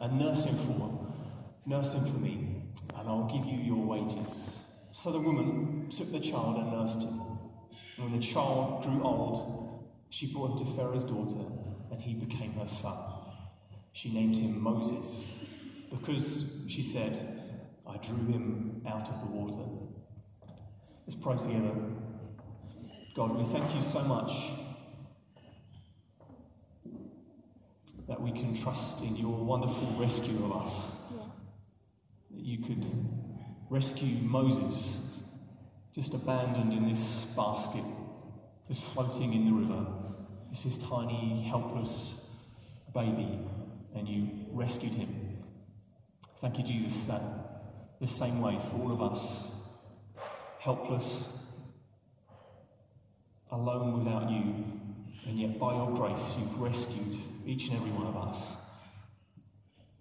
[0.00, 1.06] and nurse him for
[1.66, 2.62] nurse him for me,
[2.96, 4.62] and I'll give you your wages.
[4.92, 7.20] So the woman took the child and nursed him.
[7.96, 11.44] And when the child grew old, she brought him to Pharaoh's daughter,
[11.90, 12.96] and he became her son.
[13.92, 15.44] She named him Moses,
[15.90, 17.18] because she said,
[17.86, 19.62] I drew him out of the water.
[21.06, 21.74] Let's pray together.
[23.14, 24.50] God, we thank you so much
[28.08, 31.02] that we can trust in your wonderful rescue of us.
[31.10, 31.26] Yeah.
[32.30, 32.86] That you could
[33.68, 35.22] rescue Moses,
[35.94, 37.84] just abandoned in this basket,
[38.68, 39.86] just floating in the river.
[40.50, 42.26] This is tiny, helpless
[42.94, 43.40] baby,
[43.94, 45.08] and you rescued him.
[46.38, 47.20] Thank you, Jesus, that
[48.00, 49.50] the same way for all of us,
[50.60, 51.36] helpless,
[53.50, 54.64] alone without you,
[55.26, 58.56] and yet by your grace you've rescued each and every one of us.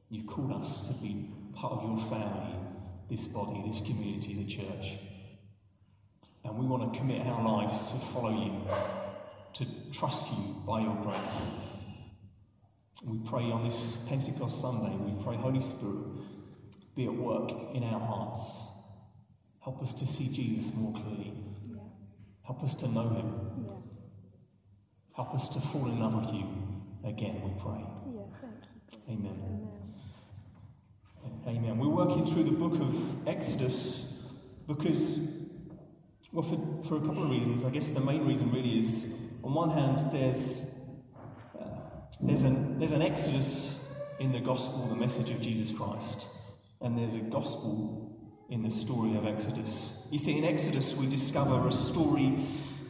[0.10, 2.56] You've called us to be part of your family,
[3.08, 4.98] this body, this community, the church.
[6.44, 8.68] And we want to commit our lives to follow you,
[9.54, 11.52] to trust you by your grace.
[13.04, 16.06] We pray on this Pentecost Sunday, we pray, Holy Spirit,
[16.96, 18.72] be at work in our hearts.
[19.64, 21.34] Help us to see Jesus more clearly.
[21.68, 21.78] Yeah.
[22.44, 23.34] Help us to know him.
[23.66, 23.74] Yeah.
[25.16, 26.75] Help us to fall in love with you
[27.06, 27.84] again, we pray.
[28.14, 28.22] Yeah,
[29.10, 29.40] Amen.
[31.24, 31.58] Amen.
[31.58, 31.78] Amen.
[31.78, 34.24] We're working through the book of Exodus
[34.68, 35.20] because,
[36.32, 37.64] well, for, for a couple of reasons.
[37.64, 40.76] I guess the main reason really is, on one hand, there's
[41.60, 41.66] uh,
[42.22, 46.28] there's an there's an Exodus in the gospel, the message of Jesus Christ
[46.86, 48.16] and there's a gospel
[48.50, 50.08] in the story of Exodus.
[50.12, 52.28] You see, in Exodus, we discover a story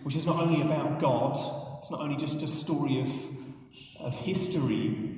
[0.04, 1.38] which is not only about God,
[1.78, 3.08] it's not only just a story of,
[4.00, 5.18] of history,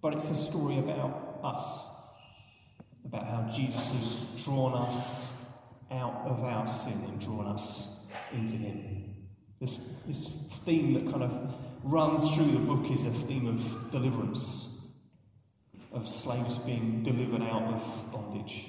[0.00, 1.84] but it's a story about us,
[3.04, 5.54] about how Jesus has drawn us
[5.90, 9.14] out of our sin and drawn us into Him.
[9.60, 14.90] This, this theme that kind of runs through the book is a theme of deliverance
[15.92, 18.68] of slaves being delivered out of bondage.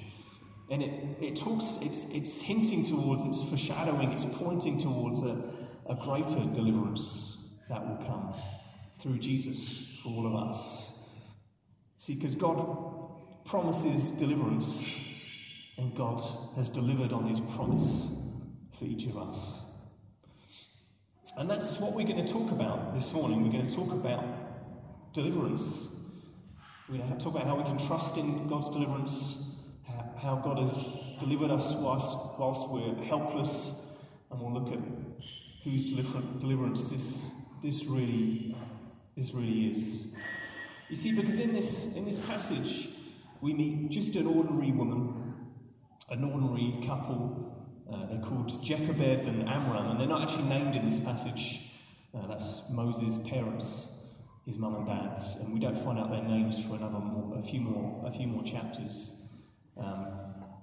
[0.70, 0.92] And it,
[1.22, 5.44] it talks, it's, it's hinting towards, it's foreshadowing, it's pointing towards a,
[5.90, 8.34] a greater deliverance that will come
[9.06, 11.08] through Jesus for all of us.
[11.98, 15.00] See, because God promises deliverance,
[15.78, 16.22] and God
[16.56, 18.12] has delivered on his promise
[18.72, 19.64] for each of us.
[21.38, 23.44] And that's what we're going to talk about this morning.
[23.44, 25.96] We're going to talk about deliverance
[26.88, 29.60] we're going to talk about how we can trust in God's deliverance,
[30.22, 30.78] how God has
[31.18, 33.92] delivered us whilst, whilst we're helpless,
[34.30, 34.80] and we'll look at
[35.64, 37.32] whose deliverance this,
[37.64, 38.56] this, really,
[39.16, 40.16] this really is.
[40.90, 42.90] You see, because in this, in this passage,
[43.42, 45.34] we meet just an ordinary woman,
[46.10, 47.52] an ordinary couple.
[47.92, 51.72] Uh, they're called Jochebed and Amram, and they're not actually named in this passage.
[52.14, 53.96] Uh, that's Moses' parents
[54.46, 57.42] his mum and dad, and we don't find out their names for another more, a
[57.42, 59.28] few more, a few more chapters.
[59.76, 60.08] Um,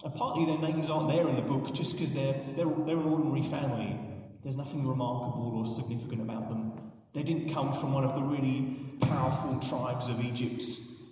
[0.04, 3.06] and partly their names aren't there in the book just because they're, they're, they're an
[3.06, 3.98] ordinary family.
[4.42, 6.81] There's nothing remarkable or significant about them.
[7.12, 10.62] They didn't come from one of the really powerful tribes of Egypt.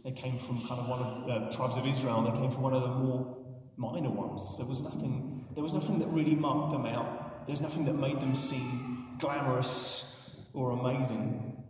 [0.05, 2.23] They came from kind of one of the uh, tribes of Israel.
[2.23, 3.37] They came from one of the more
[3.77, 4.57] minor ones.
[4.57, 5.47] There was nothing.
[5.55, 7.47] There was nothing that really marked them out.
[7.47, 11.65] There's nothing that made them seem glamorous or amazing.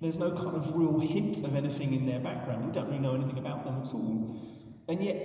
[0.00, 2.66] There's no kind of real hint of anything in their background.
[2.66, 4.40] We don't really know anything about them at all.
[4.88, 5.16] And yet,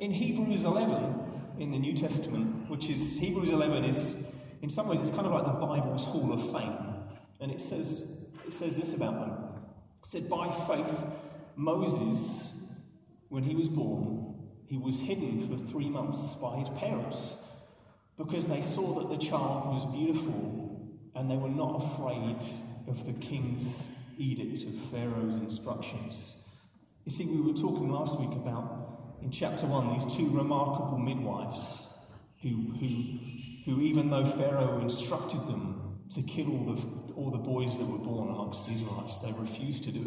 [0.00, 5.00] in Hebrews 11, in the New Testament, which is Hebrews 11 is, in some ways,
[5.00, 6.85] it's kind of like the Bible's Hall of Fame.
[7.40, 9.30] And it says, it says this about them.
[9.98, 11.06] It said, By faith,
[11.56, 12.72] Moses,
[13.28, 14.34] when he was born,
[14.66, 17.36] he was hidden for three months by his parents
[18.18, 22.36] because they saw that the child was beautiful and they were not afraid
[22.88, 26.48] of the king's edict of Pharaoh's instructions.
[27.04, 31.94] You see, we were talking last week about, in chapter 1, these two remarkable midwives
[32.42, 32.86] who, who,
[33.64, 37.98] who even though Pharaoh instructed them to kill all the, all the boys that were
[37.98, 40.00] born amongst the Israelites, they refused to do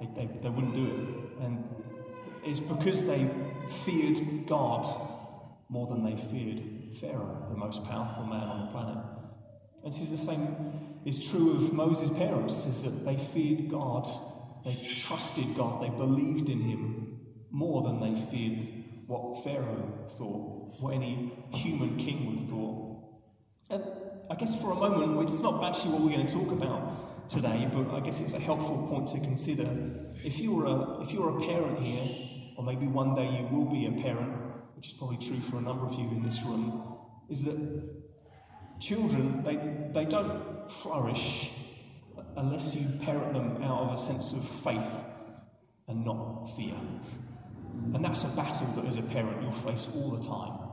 [0.00, 0.14] it.
[0.14, 1.44] They, they, they wouldn't do it.
[1.44, 1.68] And
[2.44, 3.28] it's because they
[3.84, 4.86] feared God
[5.68, 6.62] more than they feared
[6.94, 8.98] Pharaoh, the most powerful man on the planet.
[9.82, 14.08] And this is the same is true of Moses' parents, is that they feared God,
[14.64, 17.20] they trusted God, they believed in him
[17.50, 18.66] more than they feared
[19.06, 22.95] what Pharaoh thought, what any human king would have thought.
[23.70, 23.82] And
[24.30, 27.68] I guess for a moment, it's not actually what we're going to talk about today,
[27.72, 29.68] but I guess it's a helpful point to consider.
[30.24, 33.86] If you're a, if you're a parent here, or maybe one day you will be
[33.86, 34.32] a parent,
[34.76, 36.96] which is probably true for a number of you in this room,
[37.28, 37.58] is that
[38.78, 39.56] children, they,
[39.92, 41.52] they don't flourish
[42.36, 45.04] unless you parent them out of a sense of faith
[45.88, 46.74] and not fear.
[47.94, 50.65] And that's a battle that as a parent you'll face all the time.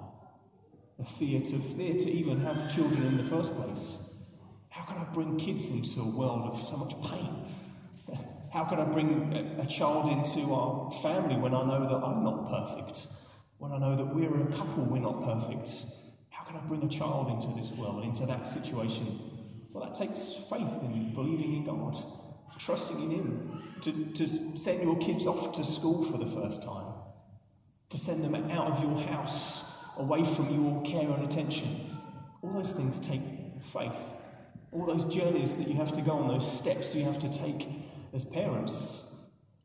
[1.00, 3.98] The fear to fear to even have children in the first place.
[4.70, 7.46] How can I bring kids into a world of so much pain?
[8.54, 12.24] How can I bring a, a child into our family when I know that I'm
[12.24, 13.08] not perfect?
[13.58, 15.86] When I know that we're a couple, we're not perfect?
[16.30, 19.20] How can I bring a child into this world, into that situation?
[19.74, 21.96] Well, that takes faith in believing in God,
[22.60, 26.94] trusting in Him, to, to send your kids off to school for the first time,
[27.90, 31.68] to send them out of your house, away from your care and attention.
[32.42, 33.22] All those things take
[33.62, 34.18] faith.
[34.72, 37.68] All those journeys that you have to go on, those steps you have to take
[38.14, 39.14] as parents.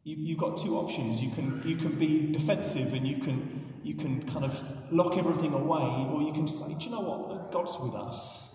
[0.04, 1.22] You, have got two options.
[1.22, 5.52] You can, you can be defensive and you can, you can kind of lock everything
[5.52, 7.50] away, or you can say, Do you know what?
[7.50, 8.48] God's with us.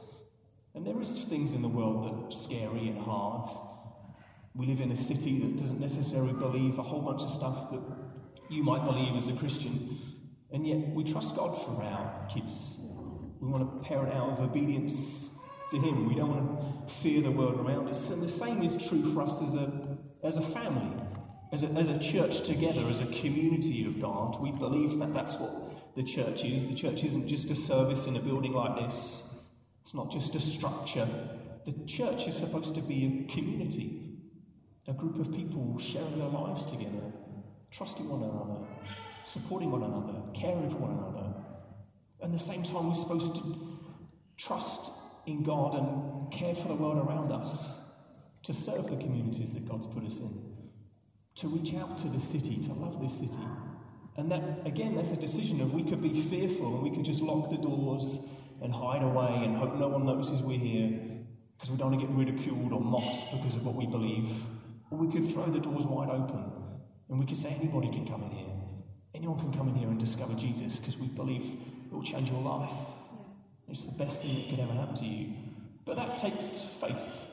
[0.75, 3.47] And there is things in the world that are scary and hard.
[4.55, 7.81] We live in a city that doesn't necessarily believe a whole bunch of stuff that
[8.49, 9.97] you might believe as a Christian,
[10.53, 12.85] and yet we trust God for our kids.
[13.41, 15.35] We want to parent out of obedience
[15.69, 16.07] to Him.
[16.07, 18.11] We don't want to fear the world around us.
[18.11, 20.95] And the same is true for us as a, as a family,
[21.51, 24.39] as a, as a church together, as a community of God.
[24.39, 26.69] We believe that that's what the church is.
[26.69, 29.41] The church isn't just a service in a building like this,
[29.81, 31.07] it's not just a structure.
[31.65, 34.19] The church is supposed to be a community,
[34.87, 37.11] a group of people sharing their lives together,
[37.71, 38.67] trusting one another,
[39.23, 41.33] supporting one another, caring for one another.
[42.21, 43.79] And at the same time, we're supposed to
[44.37, 44.91] trust
[45.25, 47.79] in God and care for the world around us,
[48.43, 50.29] to serve the communities that God's put us in,
[51.35, 53.43] to reach out to the city, to love this city.
[54.17, 57.21] And that, again, that's a decision of we could be fearful and we could just
[57.21, 58.27] lock the doors
[58.61, 60.99] and hide away and hope no one notices we're here
[61.55, 64.29] because we don't want to get ridiculed or mocked because of what we believe.
[64.91, 66.51] Or we could throw the doors wide open
[67.09, 68.52] and we could say anybody can come in here.
[69.23, 72.41] Anyone can come in here and discover Jesus because we believe it will change your
[72.41, 72.75] life.
[73.69, 75.33] It's the best thing that could ever happen to you.
[75.85, 77.25] But that takes faith.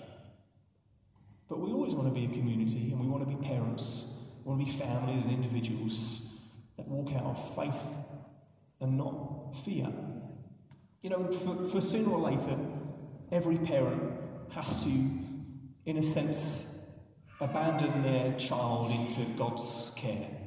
[1.49, 4.07] But we always want to be a community and we want to be parents,
[4.45, 6.33] we want to be families and individuals
[6.77, 7.97] that walk out of faith
[8.81, 9.89] and not fear.
[11.03, 12.57] You know, for, for sooner or later,
[13.33, 14.01] every parent
[14.53, 14.91] has to,
[15.87, 16.87] in a sense,
[17.41, 20.40] abandon their child into God's care.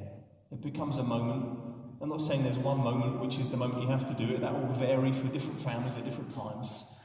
[0.52, 1.64] It becomes a moment
[2.04, 4.42] I'm not saying there's one moment which is the moment you have to do it,
[4.42, 6.98] that will vary for different families at different times.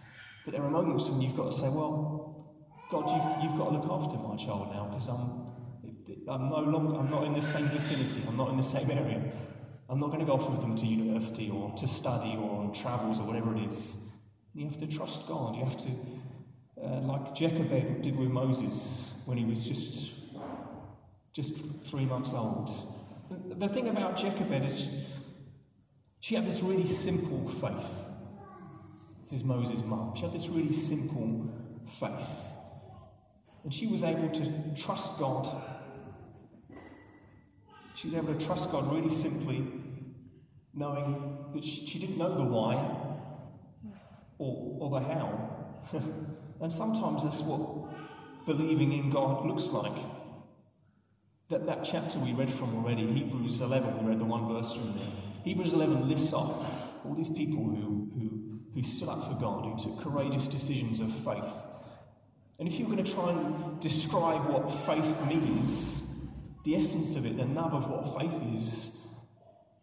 [0.44, 2.54] But there are moments when you've got to say, well,
[2.92, 5.48] God, you've, you've got to look after my child now because I'm,
[6.28, 9.22] I'm no longer, I'm not in the same vicinity, I'm not in the same area.
[9.90, 12.74] I'm not going to go off with them to university or to study or on
[12.74, 14.12] travels or whatever it is.
[14.54, 15.56] You have to trust God.
[15.56, 15.90] You have to,
[16.84, 20.12] uh, like Jochebed did with Moses when he was just,
[21.32, 21.56] just
[21.90, 22.99] three months old
[23.60, 25.06] the thing about Jochebed is
[26.22, 28.06] she had this really simple faith.
[29.24, 30.14] This is Moses' mum.
[30.16, 31.48] She had this really simple
[31.88, 32.56] faith.
[33.64, 35.64] And she was able to trust God.
[37.96, 39.68] She was able to trust God really simply,
[40.74, 42.76] knowing that she, she didn't know the why
[44.38, 45.82] or, or the how.
[46.62, 47.94] and sometimes that's what
[48.46, 49.98] believing in God looks like.
[51.50, 54.94] That, that chapter we read from already, Hebrews 11, we read the one verse from
[54.94, 55.12] there.
[55.44, 56.64] Hebrews 11 lifts up
[57.04, 61.12] all these people who, who, who stood up for God, who took courageous decisions of
[61.12, 61.66] faith.
[62.60, 66.06] And if you were going to try and describe what faith means,
[66.66, 69.08] the essence of it, the nub of what faith is,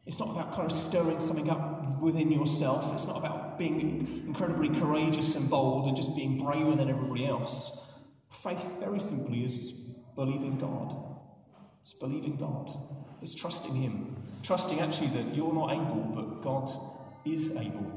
[0.07, 2.93] it's not about kind of stirring something up within yourself.
[2.93, 7.99] It's not about being incredibly courageous and bold and just being braver than everybody else.
[8.31, 9.73] Faith, very simply, is
[10.15, 11.16] believing God.
[11.87, 12.69] It's believing God.
[13.23, 14.17] It's trusting Him.
[14.43, 16.69] Trusting actually that you're not able, but God
[17.25, 17.93] is able.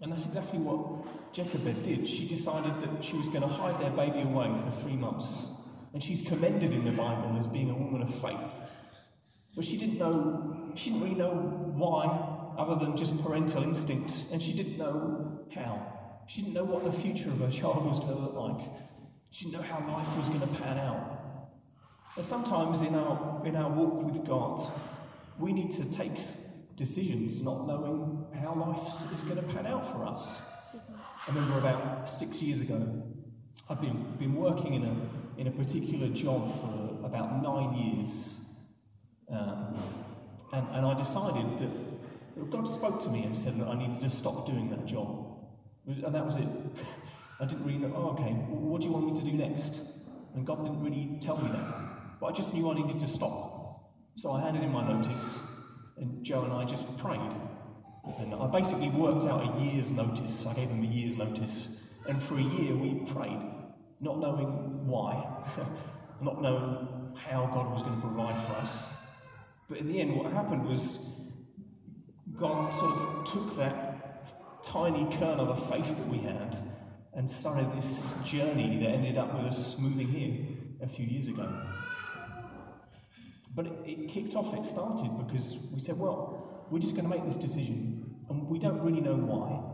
[0.00, 2.08] And that's exactly what Jochebed did.
[2.08, 5.52] She decided that she was going to hide their baby away for three months.
[5.92, 8.60] And she's commended in the Bible as being a woman of faith.
[9.54, 11.32] But she didn't know, she didn't really know
[11.76, 12.06] why,
[12.58, 14.24] other than just parental instinct.
[14.32, 16.24] And she didn't know how.
[16.26, 18.68] She didn't know what the future of her child was going to look like.
[19.30, 21.23] She didn't know how life was going to pan out.
[22.16, 24.60] And sometimes in our, in our walk with God,
[25.38, 26.12] we need to take
[26.76, 30.42] decisions not knowing how life is going to pan out for us.
[30.74, 33.02] I remember about six years ago,
[33.68, 38.40] I'd been, been working in a, in a particular job for about nine years.
[39.28, 39.74] Um,
[40.52, 44.10] and, and I decided that God spoke to me and said that I needed to
[44.10, 45.36] stop doing that job.
[45.86, 46.48] And that was it.
[47.40, 49.80] I didn't really know, oh, okay, what do you want me to do next?
[50.34, 51.83] And God didn't really tell me that.
[52.24, 53.84] But I just knew I needed to stop.
[54.14, 55.46] So I handed in my notice,
[55.98, 57.20] and Joe and I just prayed.
[58.18, 60.46] And I basically worked out a year's notice.
[60.46, 61.86] I gave him a year's notice.
[62.08, 63.42] And for a year we prayed,
[64.00, 65.22] not knowing why,
[66.22, 68.94] not knowing how God was going to provide for us.
[69.68, 71.28] But in the end, what happened was
[72.38, 76.56] God sort of took that tiny kernel of faith that we had
[77.12, 80.38] and started this journey that ended up with us moving here
[80.80, 81.52] a few years ago.
[83.54, 87.10] But it, it kicked off, it started because we said, well, we're just going to
[87.10, 89.70] make this decision, and we don't really know why.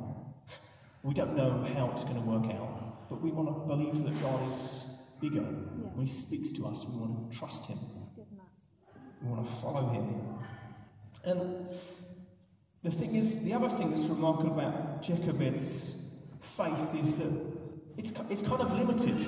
[1.03, 4.23] We don't know how it's going to work out, but we want to believe that
[4.23, 4.87] God is
[5.21, 5.37] bigger.
[5.37, 5.89] Yeah.
[5.95, 7.79] When He speaks to us, we want to trust Him.
[9.23, 10.39] We want to follow Him.
[11.25, 11.67] And
[12.83, 17.33] the thing is, the other thing that's remarkable about Jochebed's faith is that
[17.97, 19.27] it's, it's kind of limited.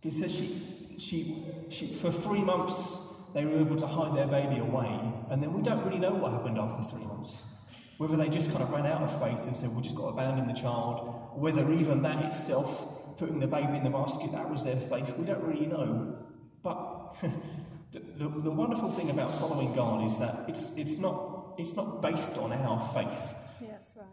[0.00, 0.62] He says she,
[0.98, 4.98] she, she, for three months they were able to hide their baby away,
[5.30, 7.52] and then we don't really know what happened after three months.
[7.98, 10.08] Whether they just kind of ran out of faith and said, We've just got to
[10.08, 14.64] abandon the child, whether even that itself, putting the baby in the basket, that was
[14.64, 16.16] their faith, we don't really know.
[16.62, 17.14] But
[17.92, 22.02] the, the, the wonderful thing about following God is that it's, it's not it's not
[22.02, 23.34] based on our faith.
[23.60, 24.06] Yeah, that's right.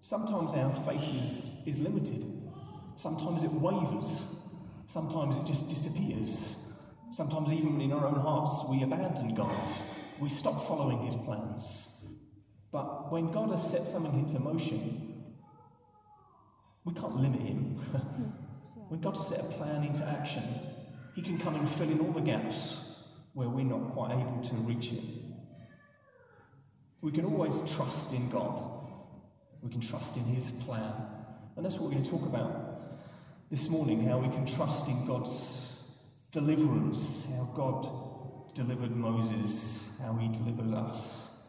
[0.00, 2.24] Sometimes our faith is, is limited.
[2.96, 4.45] Sometimes it wavers.
[4.86, 6.72] Sometimes it just disappears.
[7.10, 9.70] Sometimes, even in our own hearts, we abandon God.
[10.20, 12.06] We stop following His plans.
[12.72, 15.24] But when God has set something into motion,
[16.84, 17.76] we can't limit Him.
[18.88, 20.44] when God set a plan into action,
[21.14, 23.02] He can come and fill in all the gaps
[23.34, 25.02] where we're not quite able to reach it.
[27.00, 28.62] We can always trust in God.
[29.62, 30.92] We can trust in His plan.
[31.56, 32.75] And that's what we're going to talk about
[33.50, 35.84] this morning how we can trust in God's
[36.32, 41.44] deliverance, how God delivered Moses, how He delivered us.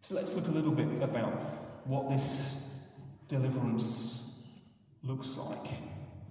[0.00, 1.38] So let's look a little bit about
[1.84, 2.76] what this
[3.28, 4.42] deliverance
[5.04, 5.70] looks like.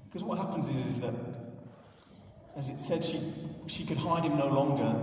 [0.05, 1.13] Because what happens is, is that,
[2.58, 3.20] as it said, she,
[3.67, 4.94] she could hide him no longer,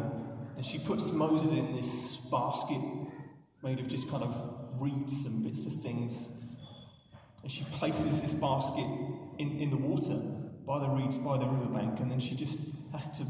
[0.57, 2.81] and she puts Moses in this basket
[3.63, 4.35] made of just kind of
[4.79, 6.42] reeds and bits of things.
[7.43, 8.87] And she places this basket
[9.39, 10.15] in, in the water
[10.67, 12.59] by the reeds, by the riverbank, and then she just
[12.93, 13.27] has to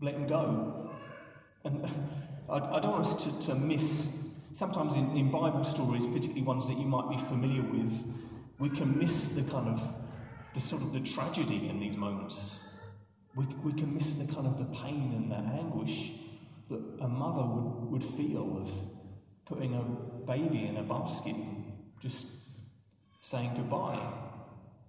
[0.00, 0.90] let him go.
[1.64, 1.84] And
[2.48, 6.68] I, I don't want us to, to miss, sometimes in, in Bible stories, particularly ones
[6.68, 8.04] that you might be familiar with,
[8.58, 9.80] we can miss the kind of,
[10.54, 12.76] the sort of the tragedy in these moments.
[13.34, 16.12] We, we can miss the kind of the pain and the anguish
[16.68, 18.70] that a mother would, would feel of
[19.44, 21.34] putting a baby in a basket,
[22.00, 22.26] just
[23.20, 24.00] saying goodbye.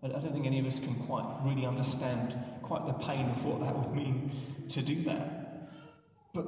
[0.01, 3.61] I don't think any of us can quite really understand quite the pain of what
[3.61, 4.31] that would mean
[4.69, 5.71] to do that.
[6.33, 6.45] But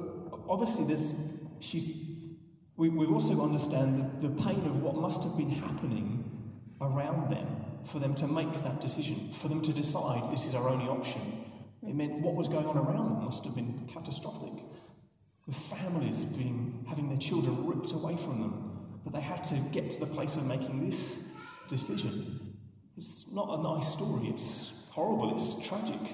[0.48, 1.14] obviously, there's
[1.60, 2.10] she's.
[2.76, 6.24] We, we've also understand the, the pain of what must have been happening
[6.80, 7.46] around them
[7.84, 11.20] for them to make that decision, for them to decide this is our only option.
[11.86, 14.52] It meant what was going on around them must have been catastrophic
[15.46, 19.90] with families being having their children ripped away from them, that they had to get
[19.90, 21.31] to the place of making this
[21.72, 22.54] decision.
[22.96, 26.04] It's not a nice story, it's horrible, it's tragic.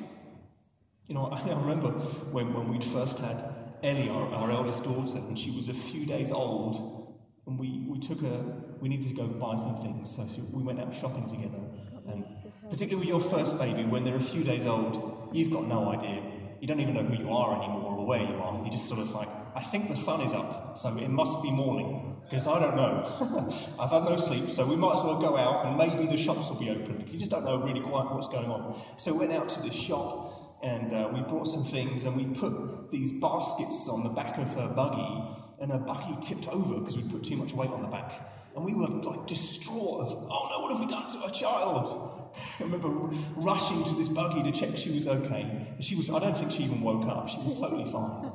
[1.09, 1.91] You know, I, remember
[2.31, 3.43] when, when we'd first had
[3.83, 7.99] Ellie, our, our eldest daughter, and she was a few days old, and we, we
[7.99, 8.39] took her,
[8.81, 10.23] we needed to go buy some things, so
[10.53, 11.61] we went out shopping together.
[12.07, 12.25] And
[12.71, 16.23] particularly with your first baby, when they're a few days old, you've got no idea.
[16.61, 18.61] You don't even know who you are anymore or where you are.
[18.63, 21.51] You're just sort of like, I think the sun is up, so it must be
[21.51, 23.49] morning, because I don't know.
[23.81, 26.51] I've had no sleep, so we might as well go out and maybe the shops
[26.51, 27.05] will be open.
[27.11, 28.79] You just don't know really quite what's going on.
[28.99, 32.27] So we went out to the shop and uh, we brought some things and we
[32.39, 36.99] put these baskets on the back of her buggy, and her buggy tipped over because
[36.99, 38.13] we put too much weight on the back.
[38.55, 42.31] And we were like distraught of, oh no, what have we done to our child?
[42.61, 42.89] I remember
[43.37, 45.67] rushing to this buggy to check she was okay.
[45.81, 47.29] She was, I don't think she even woke up.
[47.29, 48.33] She was totally fine.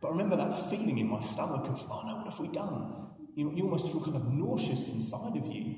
[0.00, 3.08] But I remember that feeling in my stomach of, oh no, what have we done?
[3.38, 5.76] You, you almost feel kind of nauseous inside of you.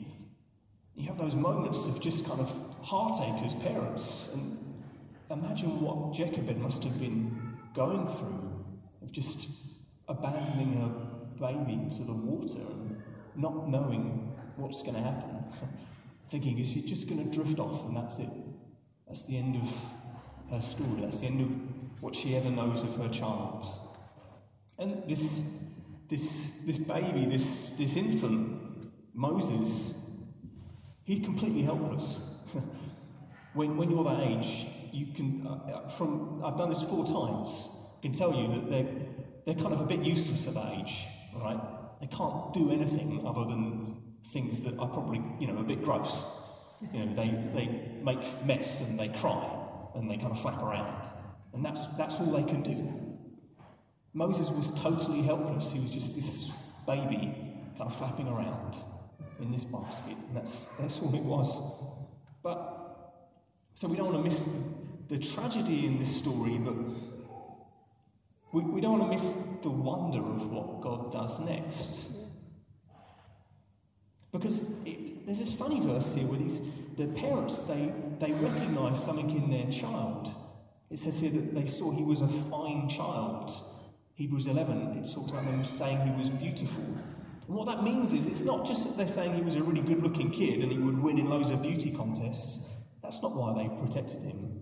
[0.95, 2.51] You have those moments of just kind of
[2.83, 4.31] heartache as parents.
[4.33, 4.83] And
[5.31, 8.65] imagine what Jochebed must have been going through
[9.03, 9.51] of just
[10.09, 10.89] abandoning her
[11.39, 13.03] baby into the water and
[13.37, 15.45] not knowing what's going to happen.
[16.29, 18.31] thinking, is she just going to drift off and that's it?
[19.07, 19.93] That's the end of
[20.51, 21.03] her story.
[21.03, 23.67] That's the end of what she ever knows of her child.
[24.79, 25.61] And this,
[26.11, 30.11] this, this baby, this, this infant, Moses,
[31.05, 32.37] he's completely helpless.
[33.55, 37.69] when, when you're that age, you can, uh, uh, from, I've done this four times,
[37.97, 38.93] I can tell you that they're,
[39.47, 41.61] they're kind of a bit useless at that age, right?
[42.01, 46.25] They can't do anything other than things that are probably, you know, a bit gross.
[46.93, 49.49] You know, they, they make mess and they cry
[49.95, 51.07] and they kind of flap around.
[51.53, 53.00] And that's, that's all they can do.
[54.13, 55.73] Moses was totally helpless.
[55.73, 56.51] He was just this
[56.87, 57.35] baby
[57.79, 58.77] kind of flapping around
[59.41, 60.17] in this basket.
[60.29, 61.85] And that's, that's all it was.
[62.43, 63.15] But,
[63.75, 64.75] so we don't want to miss
[65.09, 66.75] the tragedy in this story, but
[68.53, 72.11] we, we don't want to miss the wonder of what God does next.
[74.33, 76.61] Because it, there's this funny verse here where these,
[76.97, 80.35] the parents, they, they recognize something in their child.
[80.91, 83.53] It says here that they saw he was a fine child.
[84.21, 86.85] Hebrews 11, it talks about them saying he was beautiful.
[86.85, 89.81] And what that means is it's not just that they're saying he was a really
[89.81, 92.69] good looking kid and he would win in loads of beauty contests.
[93.03, 94.61] That's not why they protected him.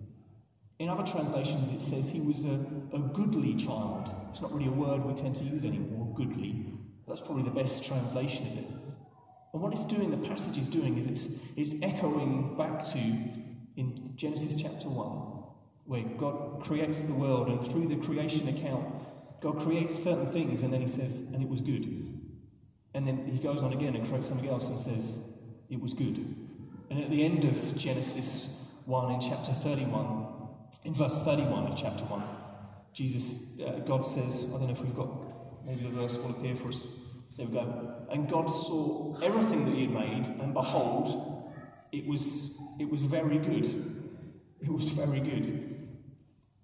[0.79, 4.15] In other translations, it says he was a, a goodly child.
[4.29, 6.65] It's not really a word we tend to use anymore, goodly.
[7.05, 8.67] That's probably the best translation of it.
[9.51, 12.97] And what it's doing, the passage is doing, is it's, it's echoing back to
[13.75, 15.07] in Genesis chapter 1,
[15.83, 18.85] where God creates the world, and through the creation account,
[19.41, 21.85] God creates certain things, and then he says, and it was good.
[22.93, 26.17] And then he goes on again and creates something else and says, it was good.
[26.89, 30.25] And at the end of Genesis 1, in chapter 31,
[30.83, 32.23] in verse 31 of chapter 1,
[32.93, 35.09] Jesus, uh, God says, I don't know if we've got,
[35.65, 36.87] maybe the verse will appear for us.
[37.37, 37.95] There we go.
[38.11, 41.53] And God saw everything that He had made, and behold,
[41.91, 43.65] it was, it was very good.
[44.61, 45.45] It was very good.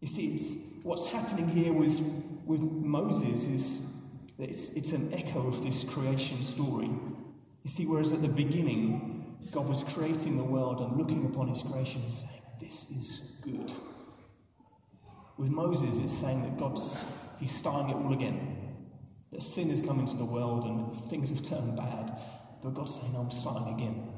[0.02, 2.00] You see, it's, what's happening here with,
[2.46, 3.92] with Moses is
[4.38, 6.88] it's, it's an echo of this creation story.
[6.88, 11.64] You see, whereas at the beginning, God was creating the world and looking upon His
[11.64, 13.72] creation and saying, This is good.
[15.38, 18.58] With Moses, it's saying that God's He's starting it all again.
[19.32, 22.20] That sin has come into the world and things have turned bad.
[22.64, 24.12] But God's saying, I'm starting again.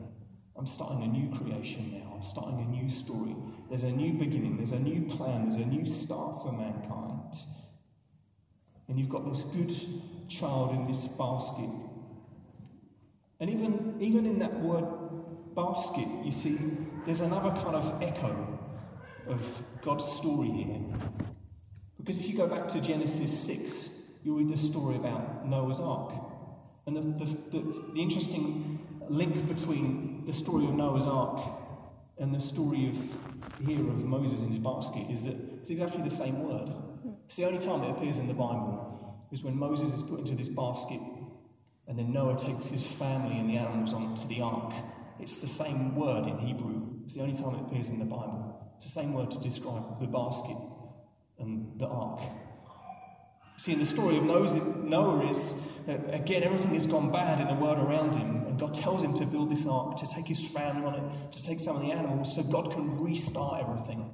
[0.56, 2.14] I'm starting a new creation now.
[2.16, 3.36] I'm starting a new story.
[3.70, 4.58] There's a new beginning.
[4.58, 5.44] There's a new plan.
[5.44, 7.36] There's a new start for mankind.
[8.88, 9.72] And you've got this good
[10.30, 11.70] child in this basket.
[13.40, 14.86] And even, even in that word
[15.56, 16.58] basket, you see,
[17.06, 18.60] there's another kind of echo
[19.28, 20.80] of God's story here.
[21.98, 26.14] Because if you go back to Genesis 6, you read the story about Noah's Ark.
[26.86, 31.42] And the, the, the, the interesting link between the story of Noah's Ark
[32.20, 32.98] and the story of
[33.66, 36.70] here of Moses in his basket is that it's exactly the same word.
[37.28, 40.34] It's the only time it appears in the Bible is when Moses is put into
[40.34, 41.02] this basket
[41.86, 44.74] and then Noah takes his family and the animals onto the ark.
[45.20, 46.84] It's the same word in Hebrew.
[47.04, 48.72] It's the only time it appears in the Bible.
[48.78, 50.56] It's the same word to describe the basket
[51.38, 52.22] and the ark.
[53.58, 57.80] See, in the story of Noah is, again, everything has gone bad in the world
[57.80, 60.96] around him, and God tells him to build this ark, to take his family on
[60.96, 64.14] it, to take some of the animals, so God can restart everything.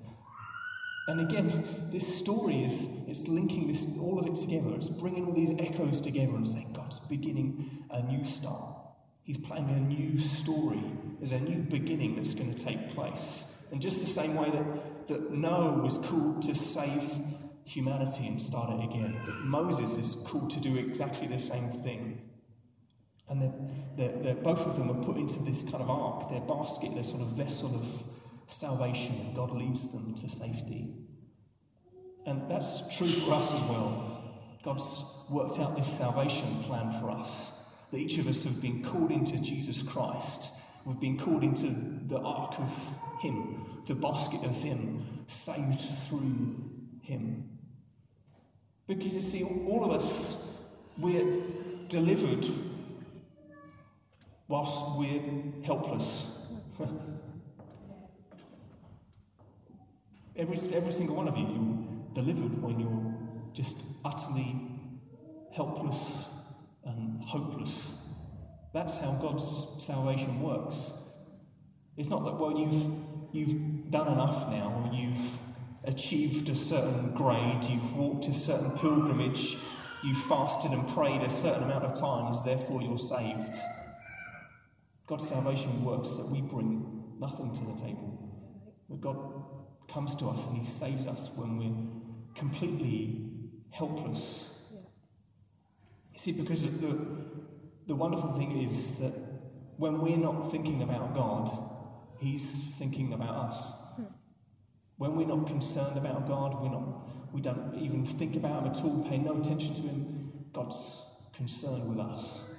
[1.07, 4.73] And again, this story is it's linking this all of it together.
[4.73, 8.77] It's bringing all these echoes together and saying God's beginning a new start.
[9.23, 10.83] He's planning a new story.
[11.17, 13.63] There's a new beginning that's going to take place.
[13.71, 17.03] And just the same way that, that Noah was called to save
[17.65, 19.17] humanity and start it again.
[19.25, 22.21] That Moses is called to do exactly the same thing.
[23.29, 23.41] And
[23.97, 27.21] they're, both of them are put into this kind of ark, their basket, their sort
[27.21, 28.03] of vessel of
[28.47, 30.93] salvation, and God leads them to safety.
[32.25, 34.23] And that's true for us as well.
[34.63, 37.65] God's worked out this salvation plan for us.
[37.91, 40.53] That each of us have been called into Jesus Christ.
[40.85, 41.67] We've been called into
[42.07, 47.49] the ark of Him, the basket of Him, saved through Him.
[48.87, 50.57] Because you see, all of us,
[50.97, 51.25] we're
[51.89, 52.45] delivered
[54.47, 55.21] whilst we're
[55.63, 56.45] helpless.
[60.35, 63.13] every, every single one of you, you're delivered when you're
[63.53, 64.55] just utterly
[65.55, 66.29] helpless
[66.85, 67.95] and hopeless.
[68.73, 70.93] That's how God's salvation works.
[71.95, 72.91] It's not that, well, you've,
[73.31, 75.39] you've done enough now, or you've
[75.83, 79.57] achieved a certain grade, you've walked a certain pilgrimage,
[80.03, 83.55] you've fasted and prayed a certain amount of times, therefore you're saved.
[85.05, 88.19] God's salvation works that we bring nothing to the table.
[88.89, 89.17] That God
[89.87, 93.29] comes to us and He saves us when we're completely
[93.71, 94.49] helpless.
[96.13, 96.97] You see, because the,
[97.87, 99.13] the wonderful thing is that
[99.77, 101.49] when we're not thinking about God,
[102.19, 103.73] He's thinking about us.
[103.95, 104.03] Hmm.
[104.97, 108.83] When we're not concerned about God, we're not, we don't even think about Him at
[108.83, 112.53] all, pay no attention to Him, God's concerned with us.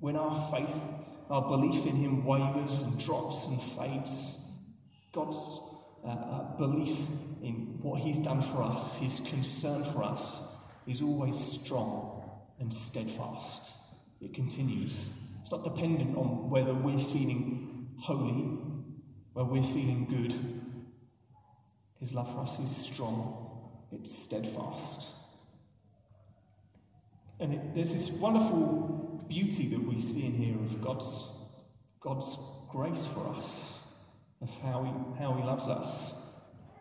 [0.00, 0.90] When our faith,
[1.30, 4.40] our belief in Him wavers and drops and fades,
[5.12, 5.60] God's
[6.04, 7.08] uh, uh, belief
[7.42, 12.28] in what He's done for us, His concern for us, is always strong
[12.60, 13.72] and steadfast.
[14.20, 15.08] It continues.
[15.40, 18.58] It's not dependent on whether we're feeling holy,
[19.32, 20.34] whether we're feeling good.
[22.00, 25.10] His love for us is strong, it's steadfast.
[27.40, 31.30] And it, there's this wonderful beauty that we see in here of God's,
[32.00, 32.38] God's
[32.70, 33.73] grace for us,
[34.44, 36.30] of how He, how he loves us.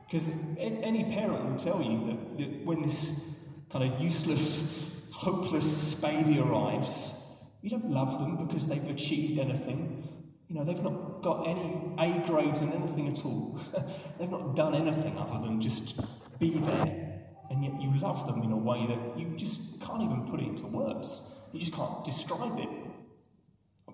[0.05, 3.35] Because any parent will tell you that, that when this
[3.71, 7.19] kind of useless, hopeless baby arrives,
[7.61, 10.07] you don't love them because they've achieved anything.
[10.49, 13.59] You know, they've not got any A grades in anything at all.
[14.19, 15.99] they've not done anything other than just
[16.39, 17.23] be there.
[17.49, 20.47] And yet you love them in a way that you just can't even put it
[20.47, 21.39] into words.
[21.53, 22.69] You just can't describe it.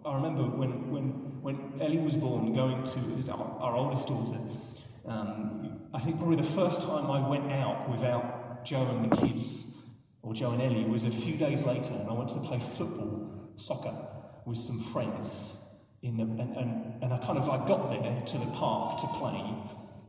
[0.05, 1.05] I remember when, when,
[1.41, 4.39] when Ellie was born, going to our, our oldest daughter,
[5.05, 9.85] um, I think probably the first time I went out without Joe and the kids,
[10.21, 13.51] or Joe and Ellie, was a few days later, and I went to play football
[13.55, 13.95] soccer
[14.45, 15.55] with some friends.
[16.01, 19.07] In the, and, and, and I kind of I got there to the park to
[19.07, 19.53] play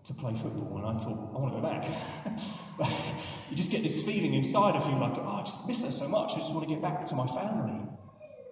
[0.04, 1.84] to play football, and I thought I want to go back.
[3.50, 6.08] you just get this feeling inside of you like, oh, I just miss her so
[6.08, 6.32] much.
[6.32, 7.80] I just want to get back to my family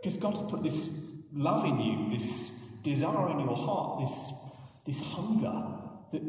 [0.01, 2.51] because God's put this love in you, this
[2.83, 4.33] desire in your heart, this
[4.85, 5.65] this hunger
[6.11, 6.23] that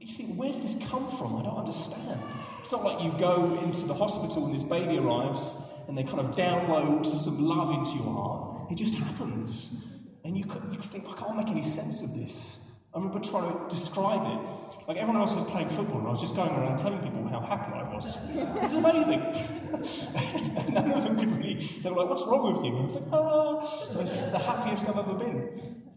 [0.00, 1.36] you think, where did this come from?
[1.36, 2.20] I don't understand.
[2.58, 6.20] It's not like you go into the hospital and this baby arrives and they kind
[6.20, 8.72] of download some love into your heart.
[8.72, 9.86] It just happens.
[10.24, 12.61] And you, you think, I can't make any sense of this.
[12.94, 14.86] I remember trying to describe it.
[14.86, 17.40] Like everyone else was playing football, and I was just going around telling people how
[17.40, 18.18] happy I was.
[18.54, 19.20] this is amazing.
[20.74, 22.72] none of them could really, they were like, What's wrong with you?
[22.72, 23.58] And I was like, Ah,
[23.98, 25.48] this is the happiest I've ever been.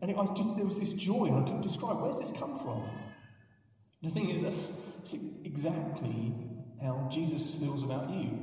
[0.01, 2.55] And it was just, there was this joy, and I couldn't describe where's this come
[2.55, 2.87] from?
[4.01, 6.33] The thing is, that's, that's exactly
[6.81, 8.39] how Jesus feels about you.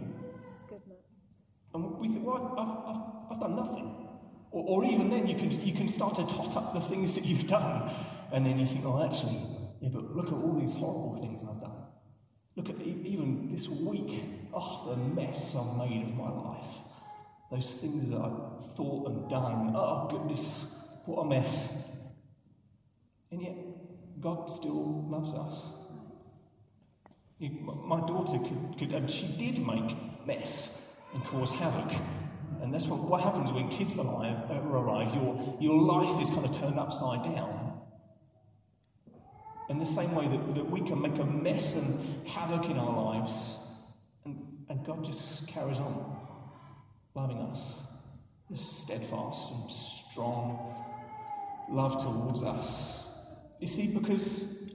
[1.74, 4.08] And we think, well, I've, I've, I've done nothing.
[4.50, 7.24] Or, or, even then, you can, you can start to tot up the things that
[7.24, 7.90] you've done.
[8.32, 9.38] And then you think, oh, actually,
[9.80, 11.76] yeah, but look at all these horrible things I've done.
[12.56, 16.78] Look at even this week, oh, the mess I've made of my life.
[17.50, 19.72] Those things that I've thought and done.
[19.74, 21.90] Oh, goodness, what a mess.
[23.30, 23.54] And yet,
[24.20, 25.66] God still loves us.
[27.40, 31.92] My daughter could, could and she did make mess and cause havoc.
[32.62, 35.14] And that's what, what happens when kids arrive, arrive.
[35.14, 37.61] Your, your life is kind of turned upside down.
[39.72, 43.04] In the same way that, that we can make a mess and havoc in our
[43.14, 43.70] lives,
[44.26, 44.36] and,
[44.68, 46.14] and God just carries on
[47.14, 47.86] loving us.
[48.50, 50.74] This steadfast and strong
[51.70, 53.16] love towards us.
[53.60, 54.74] You see, because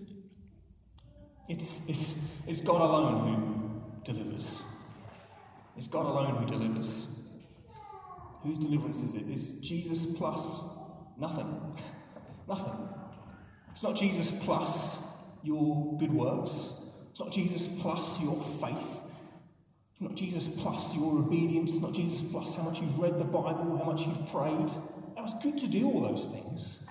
[1.47, 3.21] it's, it's, it's God alone
[4.03, 4.63] who delivers.
[5.75, 7.19] It's God alone who delivers.
[8.41, 9.31] Whose deliverance is it?
[9.31, 10.59] Is Jesus plus
[11.19, 11.75] nothing?
[12.47, 12.96] nothing.
[13.77, 15.07] It's not Jesus plus
[15.43, 16.83] your good works.
[17.11, 19.03] It's not Jesus plus your faith.
[19.91, 21.73] It's not Jesus plus your obedience.
[21.73, 24.67] It's not Jesus plus how much you've read the Bible, how much you've prayed.
[25.15, 26.87] That was good to do all those things.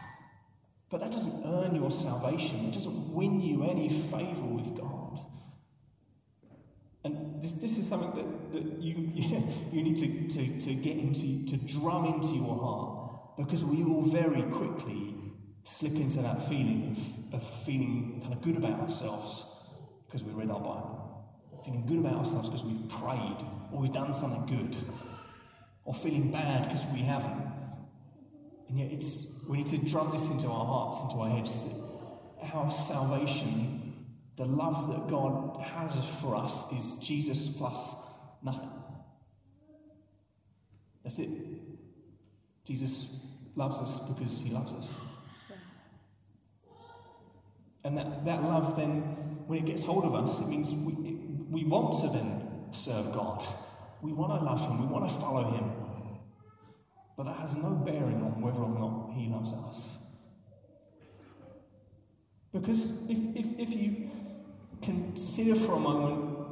[0.89, 2.67] But that doesn't earn your salvation.
[2.67, 5.19] It doesn't win you any favour with God.
[7.03, 8.95] And this, this is something that, that you,
[9.73, 14.05] you need to, to, to get into, to drum into your heart, because we all
[14.05, 15.16] very quickly
[15.67, 19.69] slip into that feeling of, of feeling kind of good about ourselves
[20.07, 21.27] because we read our Bible,
[21.65, 24.77] feeling good about ourselves because we've prayed or we've done something good,
[25.85, 27.53] or feeling bad because we haven't.
[28.69, 32.55] And yet, it's, we need to drum this into our hearts, into our heads, that
[32.55, 33.87] our salvation
[34.37, 37.97] the love that God has for us is Jesus plus
[38.43, 38.71] nothing.
[41.03, 41.31] That's it.
[42.67, 45.01] Jesus loves us because he loves us.
[47.87, 49.01] And that, that love then,
[49.47, 51.15] when it gets hold of us, it means we,
[51.49, 53.45] we want to then serve God.
[54.03, 54.81] We want to love him.
[54.81, 55.71] We want to follow him.
[57.17, 59.99] but that has no bearing on whether or not He loves us.
[62.53, 64.11] Because if, if, if you
[64.83, 66.49] consider for a moment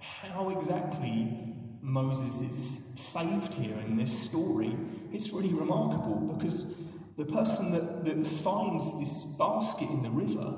[0.00, 4.76] how exactly Moses is saved here in this story,
[5.12, 10.54] it's really remarkable because the person that, that finds this basket in the river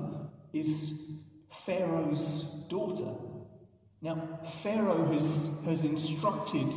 [0.53, 3.11] is Pharaoh's daughter.
[4.01, 6.73] Now, Pharaoh has, has instructed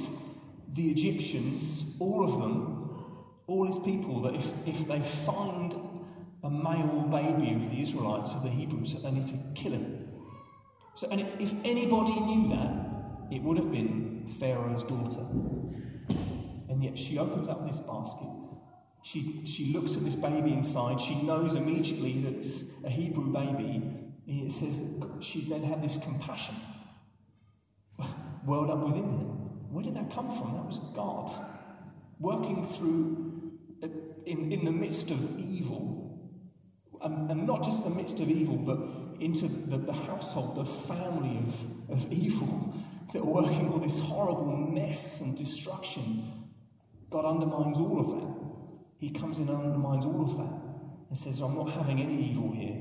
[0.75, 3.05] the Egyptians, all of them,
[3.47, 5.75] all his people, that if, if they find
[6.43, 10.09] a male baby of the Israelites, of the Hebrews, that they need to kill him.
[10.95, 15.21] So, and if, if anybody knew that, it would have been Pharaoh's daughter.
[16.69, 18.30] And yet she opens up this basket.
[19.03, 21.01] She, she looks at this baby inside.
[21.01, 23.83] She knows immediately that it's a Hebrew baby.
[24.27, 26.55] It says she's then had this compassion
[28.45, 29.25] welled up within her.
[29.71, 30.57] Where did that come from?
[30.57, 31.31] That was God
[32.19, 33.89] working through, uh,
[34.27, 36.19] in, in the midst of evil,
[37.03, 38.79] and, and not just the midst of evil, but
[39.23, 42.75] into the, the household, the family of, of evil
[43.13, 46.23] that are working all this horrible mess and destruction.
[47.11, 48.40] God undermines all of that.
[49.01, 50.53] He comes in and undermines all of that
[51.09, 52.77] and says, I'm not having any evil here.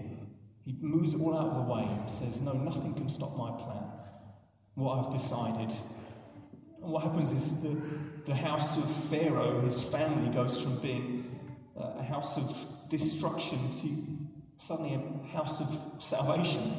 [0.65, 3.51] He moves it all out of the way and says, No, nothing can stop my
[3.51, 3.85] plan.
[4.75, 5.73] What I've decided.
[6.81, 7.81] And what happens is the,
[8.25, 11.39] the house of Pharaoh, his family, goes from being
[11.79, 14.17] uh, a house of destruction to
[14.57, 16.73] suddenly a house of salvation.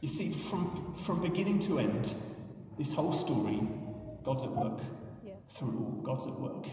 [0.00, 2.12] You see, from, from beginning to end,
[2.76, 3.60] this whole story,
[4.24, 4.80] God's at work.
[5.24, 5.36] Yes.
[5.48, 6.66] Through all, God's at work.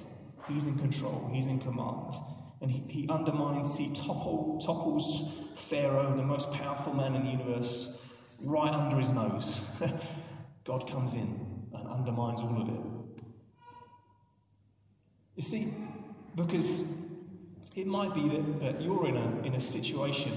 [0.48, 2.14] He's in control, He's in command.
[2.62, 8.06] And he, he undermines, he topple, topples Pharaoh, the most powerful man in the universe,
[8.44, 9.82] right under his nose.
[10.66, 13.24] God comes in and undermines all of it.
[15.36, 15.74] You see,
[16.36, 17.00] because
[17.76, 20.32] it might be that, that you're in a, in a situation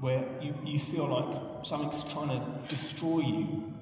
[0.00, 3.72] where you, you feel like something's trying to destroy you.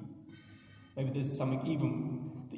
[0.95, 2.14] Maybe there's something even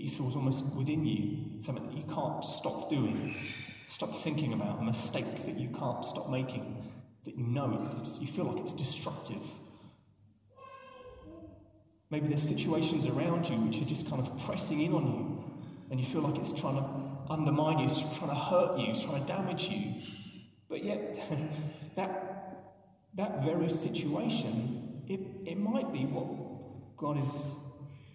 [0.08, 3.36] you feel is almost within you, something that you can't stop doing,
[3.90, 6.90] stop thinking about, a mistake that you can't stop making,
[7.26, 9.42] that you know it's, you feel like it's destructive.
[12.10, 15.44] Maybe there's situations around you which are just kind of pressing in on you,
[15.92, 16.90] and you feel like it's trying to
[17.30, 20.04] undermine you, it's trying to hurt you, it's trying to damage you.
[20.70, 21.20] But yet,
[21.96, 22.64] that,
[23.16, 27.56] that very situation, it, it might be what God is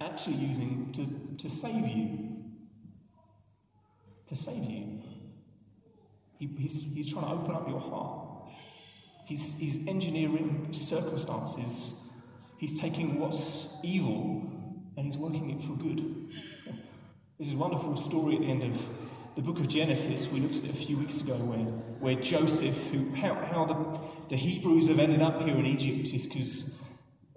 [0.05, 2.29] actually using to, to save you.
[4.29, 5.03] To save you.
[6.38, 8.51] He, he's, he's trying to open up your heart.
[9.27, 12.12] He's, he's engineering circumstances.
[12.59, 14.43] He's taking what's evil
[14.97, 16.05] and he's working it for good.
[17.38, 18.88] This is a wonderful story at the end of
[19.35, 20.33] the book of Genesis.
[20.33, 21.59] We looked at it a few weeks ago where,
[21.99, 26.25] where Joseph, who, how, how the, the Hebrews have ended up here in Egypt is
[26.29, 26.85] because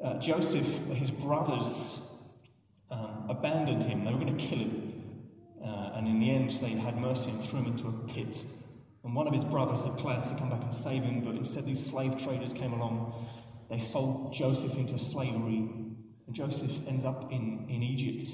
[0.04, 2.05] uh, Joseph, his brothers,
[3.30, 4.04] abandoned him.
[4.04, 5.04] They were going to kill him.
[5.64, 8.44] Uh, and in the end, they had mercy and threw him into a pit.
[9.04, 11.66] And one of his brothers had planned to come back and save him, but instead,
[11.66, 13.28] these slave traders came along.
[13.70, 15.70] They sold Joseph into slavery.
[16.28, 18.30] And Joseph ends up in, in Egypt.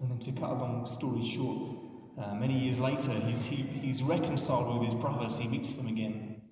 [0.00, 1.76] And then to cut a long story short,
[2.18, 6.42] uh, many years later, he's, he, he's reconciled with his brothers, he meets them again.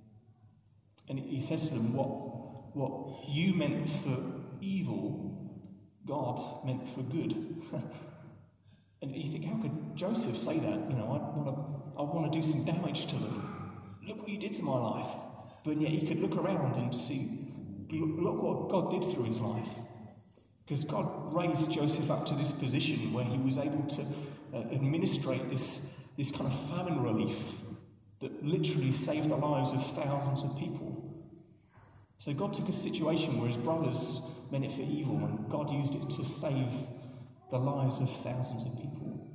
[1.09, 4.16] And he says to them, What, what you meant for
[4.61, 5.30] evil,
[6.11, 7.33] God meant for good.
[9.03, 10.90] and you think, how could Joseph say that?
[10.90, 13.92] You know, I want to I want to do some damage to them.
[14.07, 15.14] Look what you did to my life.
[15.64, 17.29] But yet he could look around and see,
[17.90, 19.79] look what God did through his life.
[20.64, 24.03] Because God raised Joseph up to this position where he was able to
[24.55, 27.61] uh, administrate this, this kind of famine relief
[28.20, 31.23] that literally saved the lives of thousands of people.
[32.18, 35.95] So God took a situation where his brothers meant it for evil, and God used
[35.95, 36.73] it to save
[37.51, 39.29] the lives of thousands of people.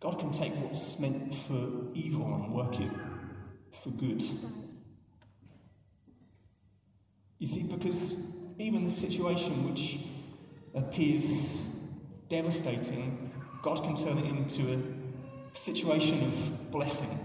[0.00, 2.90] God can take what's meant for evil and work it
[3.72, 4.22] for good.
[7.38, 9.98] You see, because even the situation which
[10.74, 11.78] appears
[12.28, 13.30] devastating,
[13.62, 17.18] God can turn it into a situation of blessing.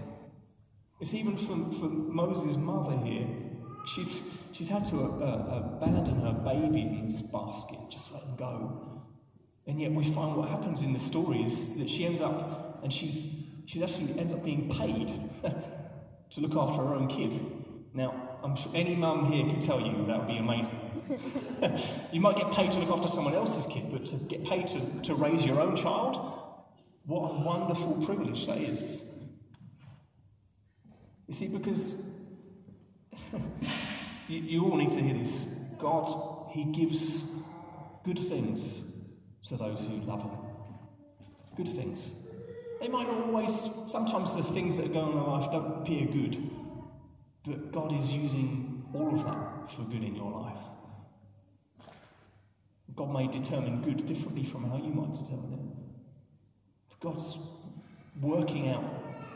[1.00, 3.26] It's even for, for Moses' mother here.
[3.86, 4.20] She's,
[4.52, 9.02] she's had to uh, uh, abandon her baby in this basket, just let him go.
[9.66, 12.92] And yet we find what happens in the story is that she ends up, and
[12.92, 15.08] she's, she actually ends up being paid
[16.30, 17.38] to look after her own kid.
[17.94, 20.78] Now, I'm sure any mum here can tell you that would be amazing.
[22.12, 25.02] you might get paid to look after someone else's kid, but to get paid to,
[25.02, 26.40] to raise your own child,
[27.04, 29.18] What a wonderful privilege that is.
[31.26, 32.09] You see, because
[34.28, 35.74] you, you all need to hear this.
[35.78, 37.30] God, He gives
[38.04, 38.84] good things
[39.48, 40.38] to those who love Him.
[41.56, 42.28] Good things.
[42.80, 43.52] They might not always,
[43.86, 46.50] sometimes the things that are going on in life don't appear good,
[47.44, 50.62] but God is using all of that for good in your life.
[52.96, 56.92] God may determine good differently from how you might determine it.
[56.92, 57.38] If God's
[58.20, 58.84] working out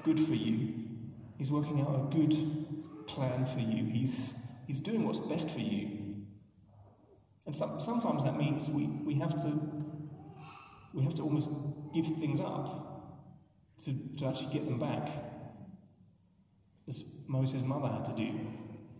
[0.05, 0.73] good for you,
[1.39, 2.35] He's working out a good
[3.15, 3.85] plan for you.
[3.85, 6.17] He's, he's doing what's best for you.
[7.47, 9.61] And some, sometimes that means we, we, have to,
[10.93, 11.51] we have to almost
[11.93, 12.85] give things up
[13.85, 15.09] to, to actually get them back,
[16.89, 18.31] as Moses' mother had to do.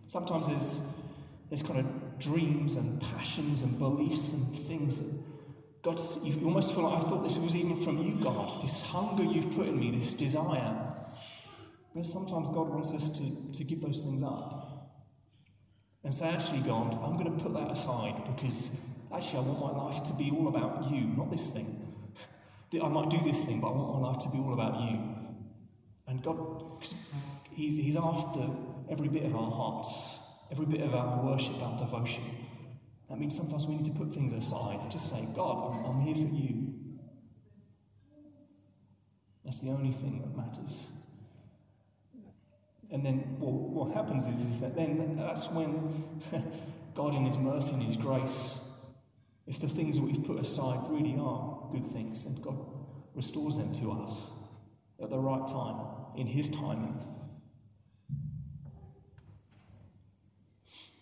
[0.07, 1.01] Sometimes there's,
[1.49, 5.23] there's kind of dreams and passions and beliefs and things that
[5.81, 8.59] God, you almost feel like I thought this was even from you, God.
[8.59, 10.94] This hunger you've put in me, this desire.
[11.95, 14.91] But sometimes God wants us to, to give those things up
[16.03, 18.81] and say, actually, God, I'm going to put that aside because
[19.13, 21.81] actually I want my life to be all about you, not this thing.
[22.83, 24.99] I might do this thing, but I want my life to be all about you.
[26.07, 26.83] And God,
[27.51, 28.49] He's after
[28.89, 32.23] every bit of our hearts every bit of our worship, our devotion.
[33.09, 36.01] That means sometimes we need to put things aside and just say, God, I'm, I'm
[36.01, 36.73] here for you.
[39.43, 40.89] That's the only thing that matters.
[42.91, 46.05] And then well, what happens is, is that then that's when
[46.95, 48.79] God, in His mercy and His grace,
[49.47, 52.57] if the things that we've put aside really are good things, and God
[53.13, 54.29] restores them to us
[55.01, 56.97] at the right time, in His timing.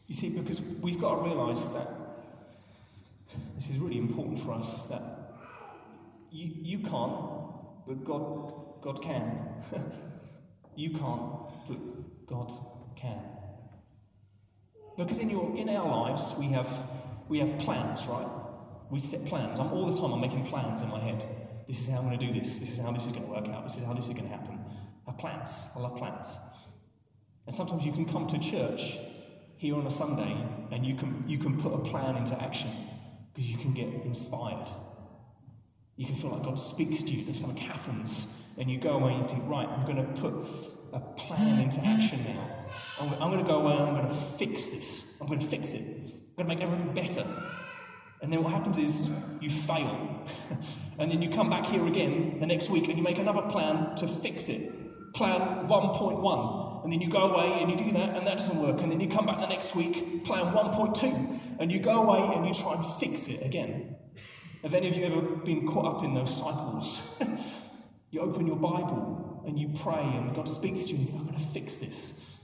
[0.07, 1.87] You see, because we've got to realise that
[3.55, 5.01] this is really important for us that
[6.31, 7.15] you, you can't,
[7.87, 9.39] but God, God can.
[10.75, 11.31] you can't,
[12.27, 12.51] God
[12.95, 13.19] can.
[14.97, 16.69] Because in, your, in our lives, we have,
[17.27, 18.27] we have plans, right?
[18.91, 19.59] We set plans.
[19.59, 21.23] I'm, all the time I'm making plans in my head.
[21.67, 22.59] This is how I'm going to do this.
[22.59, 23.63] This is how this is going to work out.
[23.63, 24.59] This is how this is going to happen.
[25.07, 25.65] I have plans.
[25.75, 26.37] I love plans.
[27.47, 28.97] And sometimes you can come to church
[29.57, 30.37] here on a Sunday
[30.71, 32.69] and you can, you can put a plan into action
[33.33, 34.67] because you can get inspired.
[35.95, 39.13] You can feel like God speaks to you, that something happens, and you go away
[39.13, 40.33] and you think, right, I'm going to put
[40.93, 42.65] a plan into action now.
[42.99, 45.17] I'm, I'm going to go away and I'm going to fix this.
[45.19, 45.81] I'm going to fix it.
[45.81, 47.25] I'm going to make everything better.
[48.21, 50.25] And then what happens is you fail.
[50.99, 53.95] and then you come back here again the next week and you make another plan
[53.95, 55.13] to fix it.
[55.13, 58.81] Plan 1.1 and then you go away and you do that, and that doesn't work,
[58.81, 62.45] and then you come back the next week, plan 1.2, and you go away and
[62.45, 63.95] you try and fix it again.
[64.63, 67.17] Have any of you ever been caught up in those cycles?
[68.11, 71.19] you open your Bible and you pray, and God speaks to you, and you think,
[71.19, 72.39] I'm going to fix this.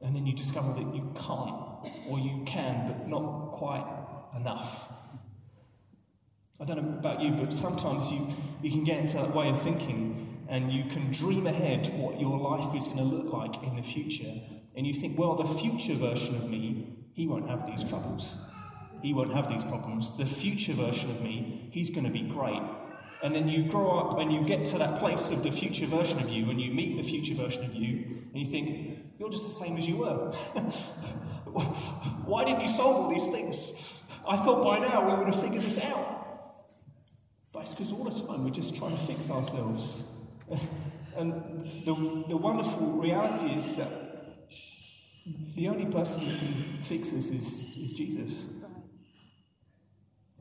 [0.00, 1.54] And then you discover that you can't,
[2.08, 3.86] or you can, but not quite
[4.36, 4.92] enough.
[6.60, 8.26] I don't know about you, but sometimes you,
[8.62, 12.38] you can get into that way of thinking and you can dream ahead what your
[12.38, 14.32] life is going to look like in the future.
[14.76, 18.36] And you think, well, the future version of me, he won't have these troubles.
[19.02, 20.16] He won't have these problems.
[20.16, 22.62] The future version of me, he's going to be great.
[23.22, 26.18] And then you grow up and you get to that place of the future version
[26.18, 29.46] of you, and you meet the future version of you, and you think, you're just
[29.46, 30.30] the same as you were.
[32.26, 34.00] Why didn't you solve all these things?
[34.28, 36.08] I thought by now we would have figured this out.
[37.52, 40.22] But it's because all the time we're just trying to fix ourselves
[41.16, 43.88] and the, the wonderful reality is that
[45.54, 48.64] the only person who can fix this is, is Jesus.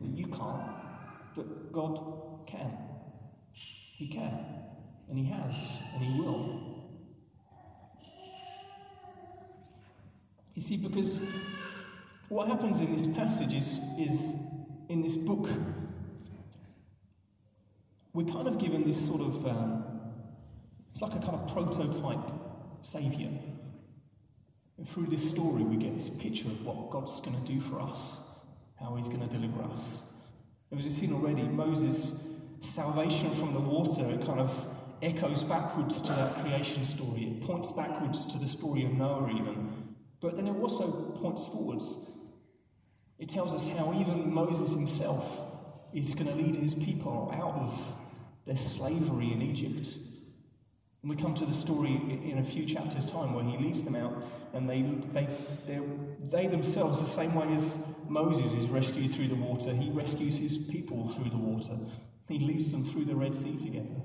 [0.02, 0.72] You can't,
[1.36, 2.72] but God can.
[3.54, 4.46] He can,
[5.10, 6.72] and He has, and He will.
[10.56, 11.22] You see, because
[12.30, 14.36] what happens in this passage is, is
[14.90, 15.50] in this book,
[18.14, 19.92] we're kind of given this sort of um,
[20.92, 22.32] it's like a kind of prototype
[22.82, 23.30] saviour.
[24.78, 27.80] And through this story, we get this picture of what God's going to do for
[27.80, 28.20] us,
[28.80, 30.12] how he's going to deliver us.
[30.72, 32.31] It was seen already, Moses'
[32.62, 34.68] salvation from the water, it kind of
[35.02, 37.24] echoes backwards to that creation story.
[37.24, 39.96] It points backwards to the story of Noah, even.
[40.20, 42.10] But then it also points forwards.
[43.20, 45.42] It tells us how even Moses himself
[45.94, 47.98] is going to lead his people out of
[48.46, 49.88] their slavery in Egypt
[51.02, 53.96] and we come to the story in a few chapters' time where he leads them
[53.96, 54.14] out,
[54.54, 54.84] and they,
[55.14, 55.28] they,
[56.20, 60.60] they themselves, the same way as Moses is rescued through the water, he rescues his
[60.68, 61.74] people through the water.
[62.32, 64.02] He leads them through the Red Sea together.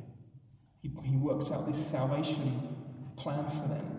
[0.82, 2.76] He, he works out this salvation
[3.16, 3.96] plan for them.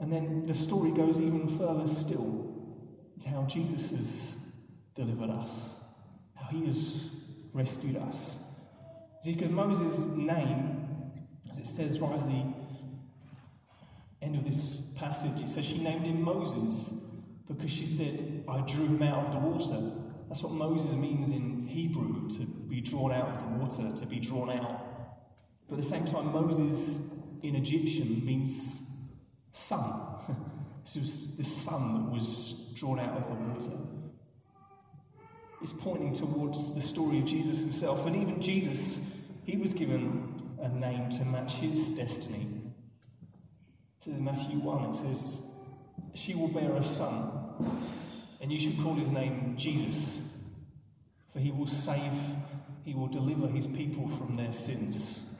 [0.00, 2.52] And then the story goes even further still
[3.20, 4.56] to how Jesus has
[4.94, 5.80] delivered us,
[6.34, 7.10] how he has
[7.52, 8.38] rescued us.
[9.20, 11.12] See, because Moses' name,
[11.48, 12.44] as it says right at the
[14.20, 17.12] end of this passage, it says she named him Moses
[17.46, 20.03] because she said, I drew him out of the water.
[20.34, 24.18] That's what Moses means in Hebrew, to be drawn out of the water, to be
[24.18, 24.80] drawn out.
[25.68, 27.14] But at the same time, Moses
[27.44, 28.90] in Egyptian means
[29.52, 30.18] son.
[30.82, 33.78] this was the son that was drawn out of the water.
[35.62, 38.04] It's pointing towards the story of Jesus himself.
[38.04, 42.48] And even Jesus, he was given a name to match his destiny.
[43.98, 45.60] It says in Matthew 1, it says,
[46.14, 47.30] She will bear a son,
[48.44, 50.42] and you should call his name Jesus,
[51.30, 52.12] for he will save,
[52.84, 55.34] he will deliver his people from their sins.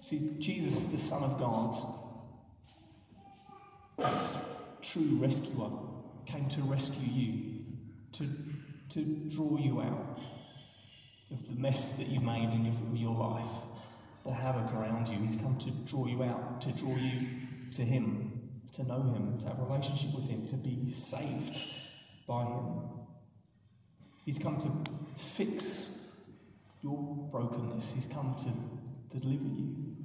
[0.00, 1.76] See, Jesus, the Son of God,
[3.98, 4.38] this
[4.80, 5.70] true rescuer,
[6.24, 7.64] came to rescue you,
[8.12, 8.28] to,
[8.90, 10.20] to draw you out
[11.32, 13.48] of the mess that you've made in your life,
[14.22, 15.18] the havoc around you.
[15.18, 17.26] He's come to draw you out, to draw you
[17.72, 18.23] to Him,
[18.76, 21.56] to know Him, to have a relationship with Him, to be saved
[22.26, 22.80] by Him.
[24.24, 26.08] He's come to fix
[26.82, 27.92] your brokenness.
[27.92, 29.96] He's come to deliver you.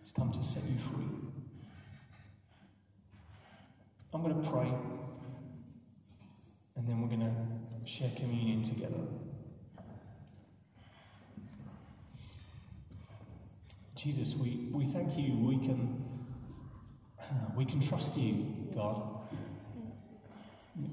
[0.00, 1.04] He's come to set you free.
[4.12, 4.68] I'm going to pray,
[6.76, 9.06] and then we're going to share communion together.
[13.94, 15.36] Jesus, we, we thank you.
[15.38, 16.19] We can,
[17.56, 19.02] we can trust you, God,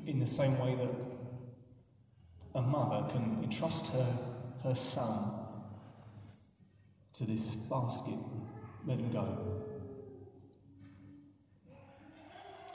[0.06, 0.90] in the same way that
[2.56, 4.18] a mother can entrust her,
[4.64, 5.32] her son
[7.14, 8.18] to this basket,
[8.86, 9.64] let him go.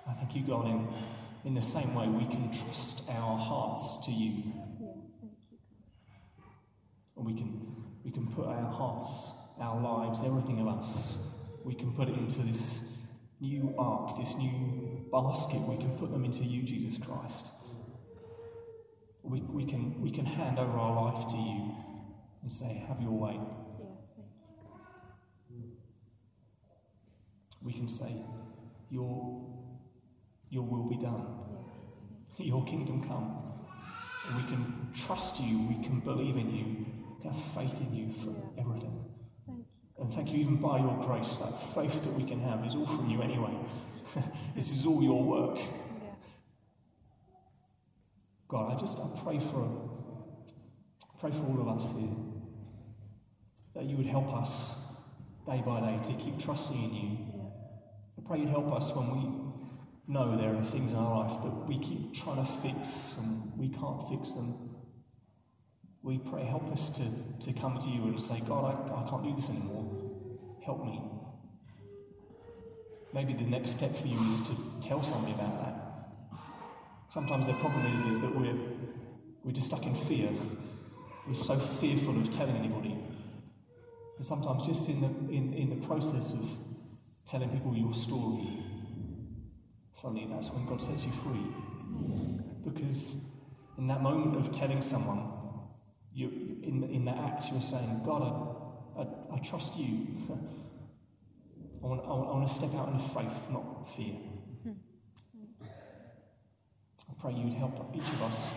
[0.09, 0.89] I thank you, God, in,
[1.45, 4.53] in the same way we can trust our hearts to you.
[7.17, 11.19] And we can, we can put our hearts, our lives, everything of us,
[11.65, 12.92] we can put it into this
[13.43, 15.61] new ark, this new basket.
[15.69, 17.49] We can put them into you, Jesus Christ.
[19.23, 21.75] We, we, can, we can hand over our life to you
[22.41, 23.39] and say, Have your way.
[27.61, 28.13] We can say,
[28.91, 29.53] Your
[30.53, 31.27] your will be done.
[32.37, 33.43] Your kingdom come.
[34.29, 36.87] And we can trust you, we can believe in you,
[37.25, 38.61] have faith in you for yeah.
[38.61, 39.12] everything.
[40.03, 42.87] And thank you, even by your grace, that faith that we can have is all
[42.87, 43.57] from you anyway.
[44.57, 45.59] this is all your work.
[45.59, 46.11] Yeah.
[48.49, 49.91] God, I just I pray for
[51.21, 52.11] pray for all of us here
[53.77, 54.93] that you would help us
[55.47, 57.19] day by day to keep trusting in you.
[57.37, 57.45] Yeah.
[58.19, 61.69] I pray you'd help us when we know there are things in our life that
[61.69, 64.72] we keep trying to fix and we can't fix them.
[66.03, 69.23] We pray, help us to, to come to you and say, God, I, I can't
[69.23, 69.89] do this anymore.
[70.65, 71.01] Help me.
[73.15, 76.39] Maybe the next step for you is to tell somebody about that.
[77.09, 78.57] Sometimes the problem is, is that we're,
[79.45, 80.29] we're just stuck in fear.
[81.27, 82.97] We're so fearful of telling anybody.
[84.17, 86.51] And sometimes just in the, in, in the process of
[87.27, 88.49] telling people your story,
[89.93, 91.47] suddenly that's when God sets you free.
[92.65, 93.25] Because
[93.79, 95.42] in that moment of telling someone,
[96.15, 96.29] you,
[96.63, 98.23] in, in that act, you were saying, God,
[98.97, 100.07] I, I, I trust you.
[101.83, 104.15] I, want, I, want, I want to step out in faith, not fear.
[104.67, 104.73] Mm-hmm.
[105.65, 108.55] I pray you'd help each of us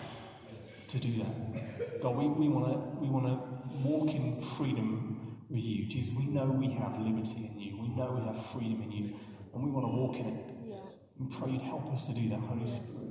[0.87, 2.01] to do that.
[2.01, 3.39] God, we, we want to we wanna
[3.83, 5.87] walk in freedom with you.
[5.87, 7.81] Jesus, we know we have liberty in you.
[7.81, 9.15] We know we have freedom in you.
[9.53, 10.51] And we want to walk in it.
[11.17, 13.04] And pray you'd help us to do that, Holy Spirit.